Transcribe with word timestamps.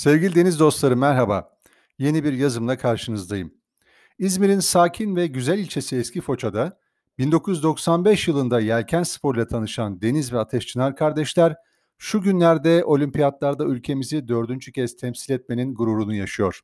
Sevgili 0.00 0.34
deniz 0.34 0.60
dostları 0.60 0.96
merhaba. 0.96 1.58
Yeni 1.98 2.24
bir 2.24 2.32
yazımla 2.32 2.78
karşınızdayım. 2.78 3.54
İzmir'in 4.18 4.60
sakin 4.60 5.16
ve 5.16 5.26
güzel 5.26 5.58
ilçesi 5.58 5.96
Eski 5.96 6.20
Foça'da 6.20 6.78
1995 7.18 8.28
yılında 8.28 8.60
yelken 8.60 9.02
sporuyla 9.02 9.46
tanışan 9.46 10.02
Deniz 10.02 10.32
ve 10.32 10.38
Ateş 10.38 10.66
Çınar 10.66 10.96
kardeşler 10.96 11.56
şu 11.98 12.22
günlerde 12.22 12.84
olimpiyatlarda 12.84 13.64
ülkemizi 13.64 14.28
dördüncü 14.28 14.72
kez 14.72 14.96
temsil 14.96 15.32
etmenin 15.34 15.74
gururunu 15.74 16.14
yaşıyor. 16.14 16.60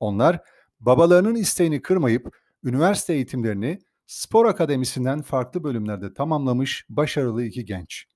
Onlar 0.00 0.40
babalarının 0.80 1.34
isteğini 1.34 1.82
kırmayıp 1.82 2.36
üniversite 2.64 3.14
eğitimlerini 3.14 3.78
spor 4.06 4.46
akademisinden 4.46 5.22
farklı 5.22 5.64
bölümlerde 5.64 6.14
tamamlamış 6.14 6.86
başarılı 6.88 7.44
iki 7.44 7.64
genç. 7.64 8.06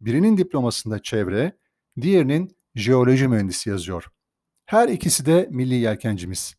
Birinin 0.00 0.36
diplomasında 0.36 1.02
çevre, 1.02 1.58
diğerinin 2.00 2.56
jeoloji 2.74 3.28
mühendisi 3.28 3.70
yazıyor. 3.70 4.13
Her 4.66 4.88
ikisi 4.88 5.26
de 5.26 5.48
milli 5.50 5.74
yelkencimiz. 5.74 6.54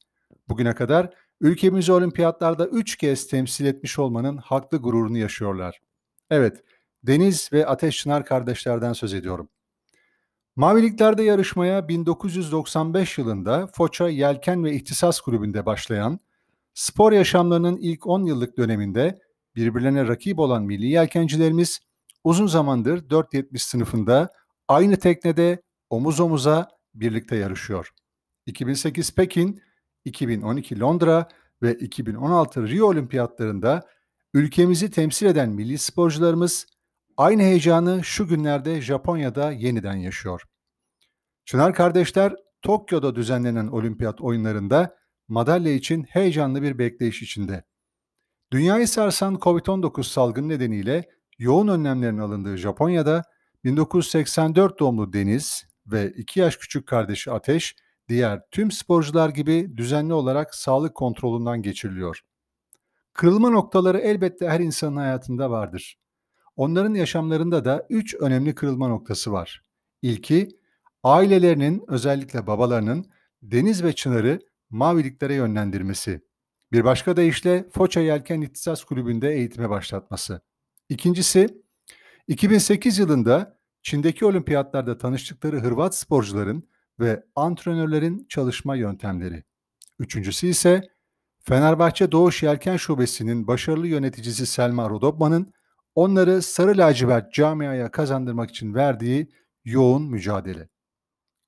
Bugüne 0.50 0.74
kadar 0.76 1.14
ülkemizi 1.42 1.92
olimpiyatlarda 1.92 2.68
3 2.68 2.96
kez 2.96 3.28
temsil 3.28 3.66
etmiş 3.66 4.00
olmanın 4.00 4.38
haklı 4.38 4.78
gururunu 4.78 5.18
yaşıyorlar. 5.18 5.82
Evet, 6.30 6.64
Deniz 7.04 7.50
ve 7.54 7.66
Ateş 7.66 7.98
Çınar 7.98 8.26
kardeşlerden 8.26 8.94
söz 8.94 9.14
ediyorum. 9.14 9.50
Maviliklerde 10.56 11.24
yarışmaya 11.24 11.88
1995 11.88 13.18
yılında 13.18 13.68
Foça 13.68 14.10
Yelken 14.10 14.64
ve 14.64 14.74
İhtisas 14.74 15.20
Kulübü'nde 15.20 15.66
başlayan, 15.66 16.20
spor 16.74 17.12
yaşamlarının 17.12 17.78
ilk 17.78 18.08
10 18.08 18.26
yıllık 18.26 18.58
döneminde 18.58 19.20
birbirlerine 19.56 20.08
rakip 20.08 20.40
olan 20.40 20.64
milli 20.64 20.88
yelkencilerimiz 20.88 21.80
uzun 22.24 22.48
zamandır 22.48 23.10
470 23.10 23.64
sınıfında 23.64 24.30
aynı 24.68 24.98
teknede 24.98 25.62
omuz 25.90 26.20
omuza 26.20 26.70
birlikte 26.94 27.36
yarışıyor. 27.36 27.92
2008 28.46 29.16
Pekin, 29.16 29.62
2012 30.06 30.80
Londra 30.80 31.28
ve 31.62 31.74
2016 31.74 32.68
Rio 32.68 32.88
Olimpiyatlarında 32.88 33.88
ülkemizi 34.34 34.92
temsil 34.92 35.26
eden 35.26 35.50
milli 35.50 35.78
sporcularımız 35.78 36.68
aynı 37.18 37.42
heyecanı 37.42 38.04
şu 38.04 38.28
günlerde 38.28 38.82
Japonya'da 38.82 39.52
yeniden 39.52 39.96
yaşıyor. 39.96 40.44
Çınar 41.46 41.74
kardeşler 41.74 42.36
Tokyo'da 42.62 43.16
düzenlenen 43.16 43.68
olimpiyat 43.68 44.22
oyunlarında 44.22 44.96
madalya 45.28 45.74
için 45.74 46.04
heyecanlı 46.04 46.62
bir 46.62 46.80
bekleyiş 46.80 47.22
içinde. 47.22 47.64
Dünyayı 48.52 48.88
sarsan 48.88 49.36
COVID-19 49.36 50.04
salgını 50.04 50.50
nedeniyle 50.50 51.10
yoğun 51.40 51.68
önlemlerin 51.68 52.18
alındığı 52.18 52.58
Japonya'da 52.58 53.24
1984 53.64 54.80
doğumlu 54.80 55.14
Deniz 55.14 55.66
ve 55.88 56.12
2 56.12 56.40
yaş 56.40 56.58
küçük 56.58 56.88
kardeşi 56.88 57.32
Ateş, 57.32 57.76
diğer 58.10 58.42
tüm 58.52 58.72
sporcular 58.72 59.30
gibi 59.30 59.78
düzenli 59.78 60.14
olarak 60.14 60.56
sağlık 60.56 60.96
kontrolünden 60.96 61.62
geçiriliyor. 61.62 62.22
Kırılma 63.14 63.50
noktaları 63.50 63.98
elbette 63.98 64.50
her 64.50 64.60
insanın 64.60 64.96
hayatında 64.96 65.52
vardır. 65.52 66.00
Onların 66.56 66.94
yaşamlarında 66.94 67.66
da 67.66 67.86
üç 67.90 68.16
önemli 68.16 68.56
kırılma 68.56 68.88
noktası 68.88 69.32
var. 69.32 69.62
İlki, 70.02 70.50
ailelerinin 71.04 71.84
özellikle 71.88 72.48
babalarının 72.48 73.06
Deniz 73.44 73.84
ve 73.84 73.94
Çınar'ı 73.94 74.40
maviliklere 74.70 75.34
yönlendirmesi. 75.34 76.22
Bir 76.72 76.84
başka 76.84 77.18
deyişle 77.18 77.70
Foça 77.74 78.02
Yelken 78.02 78.42
İhtisas 78.42 78.84
Kulübü'nde 78.84 79.32
eğitime 79.32 79.70
başlatması. 79.70 80.42
İkincisi, 80.90 81.48
2008 82.28 82.98
yılında 83.00 83.60
Çin'deki 83.82 84.26
olimpiyatlarda 84.26 84.98
tanıştıkları 84.98 85.60
Hırvat 85.60 85.96
sporcuların 85.96 86.70
ve 87.00 87.24
antrenörlerin 87.36 88.26
çalışma 88.30 88.76
yöntemleri. 88.76 89.44
Üçüncüsü 90.00 90.48
ise 90.48 90.82
Fenerbahçe 91.40 92.12
Doğuş 92.12 92.44
Yelken 92.44 92.78
Şubesi'nin 92.78 93.48
başarılı 93.48 93.88
yöneticisi 93.88 94.46
Selma 94.46 94.90
Rodobman'ın 94.90 95.54
onları 95.96 96.42
sarı 96.42 96.78
lacivert 96.78 97.34
camiaya 97.34 97.92
kazandırmak 97.92 98.50
için 98.50 98.74
verdiği 98.74 99.32
yoğun 99.66 100.04
mücadele. 100.04 100.70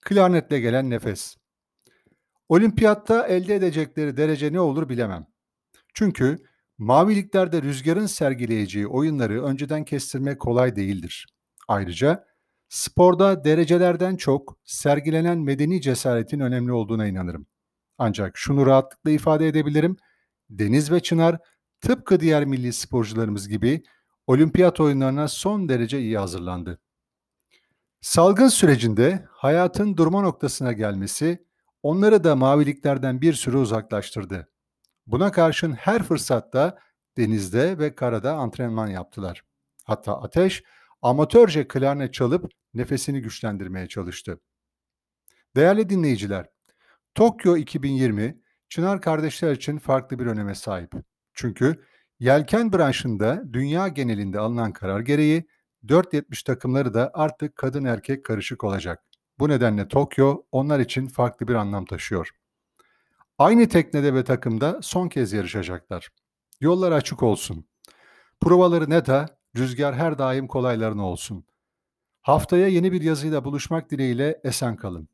Klarnetle 0.02 0.60
gelen 0.60 0.90
nefes. 0.90 1.36
Olimpiyatta 2.50 3.28
elde 3.28 3.56
edecekleri 3.56 4.18
derece 4.18 4.54
ne 4.54 4.60
olur 4.60 4.90
bilemem. 4.90 5.28
Çünkü 5.94 6.38
maviliklerde 6.78 7.62
rüzgarın 7.62 8.06
sergileyeceği 8.06 8.88
oyunları 8.88 9.44
önceden 9.44 9.86
kestirmek 9.86 10.40
kolay 10.40 10.76
değildir. 10.76 11.28
Ayrıca 11.68 12.28
sporda 12.70 13.44
derecelerden 13.44 14.16
çok 14.16 14.58
sergilenen 14.64 15.38
medeni 15.38 15.82
cesaretin 15.82 16.40
önemli 16.40 16.72
olduğuna 16.72 17.08
inanırım. 17.08 17.48
Ancak 17.98 18.38
şunu 18.38 18.66
rahatlıkla 18.66 19.12
ifade 19.12 19.48
edebilirim. 19.48 19.98
Deniz 20.50 20.92
ve 20.92 21.00
Çınar 21.00 21.40
tıpkı 21.82 22.20
diğer 22.20 22.46
milli 22.46 22.74
sporcularımız 22.74 23.50
gibi 23.50 23.84
olimpiyat 24.28 24.80
oyunlarına 24.80 25.28
son 25.28 25.70
derece 25.70 26.00
iyi 26.00 26.18
hazırlandı. 26.18 26.80
Salgın 28.02 28.48
sürecinde 28.48 29.26
hayatın 29.32 29.98
durma 29.98 30.22
noktasına 30.22 30.74
gelmesi 30.74 31.46
onları 31.84 32.24
da 32.24 32.36
maviliklerden 32.36 33.22
bir 33.22 33.34
süre 33.34 33.58
uzaklaştırdı. 33.58 34.50
Buna 35.08 35.32
karşın 35.32 35.72
her 35.74 36.04
fırsatta 36.04 36.78
denizde 37.18 37.80
ve 37.80 37.96
karada 37.96 38.34
antrenman 38.34 38.88
yaptılar. 38.88 39.44
Hatta 39.84 40.22
Ateş 40.22 40.64
amatörce 41.02 41.68
klarnet 41.68 42.14
çalıp 42.14 42.52
nefesini 42.74 43.22
güçlendirmeye 43.22 43.88
çalıştı. 43.88 44.40
Değerli 45.56 45.90
dinleyiciler, 45.90 46.50
Tokyo 47.16 47.58
2020 47.58 48.42
Çınar 48.70 49.02
kardeşler 49.02 49.52
için 49.52 49.78
farklı 49.78 50.20
bir 50.20 50.26
öneme 50.26 50.56
sahip. 50.56 50.92
Çünkü 51.34 51.86
yelken 52.20 52.74
branşında 52.74 53.44
dünya 53.54 53.88
genelinde 53.88 54.40
alınan 54.40 54.74
karar 54.74 55.00
gereği 55.00 55.48
470 55.88 56.44
takımları 56.44 56.94
da 56.94 57.12
artık 57.14 57.56
kadın 57.56 57.86
erkek 57.86 58.26
karışık 58.26 58.64
olacak. 58.64 59.04
Bu 59.40 59.50
nedenle 59.50 59.88
Tokyo 59.88 60.44
onlar 60.52 60.80
için 60.80 61.08
farklı 61.08 61.48
bir 61.48 61.54
anlam 61.54 61.86
taşıyor. 61.86 62.30
Aynı 63.38 63.70
teknede 63.70 64.14
ve 64.14 64.24
takımda 64.24 64.80
son 64.82 65.10
kez 65.10 65.34
yarışacaklar. 65.34 66.10
Yollar 66.62 66.92
açık 66.92 67.24
olsun. 67.24 67.66
Provaları 68.42 68.90
neta, 68.90 69.37
Rüzgar 69.58 69.96
her 69.96 70.18
daim 70.18 70.48
kolaylarına 70.48 71.06
olsun. 71.06 71.44
Haftaya 72.22 72.68
yeni 72.68 72.92
bir 72.92 73.02
yazıyla 73.02 73.46
buluşmak 73.46 73.92
dileğiyle 73.92 74.42
esen 74.44 74.76
kalın. 74.76 75.10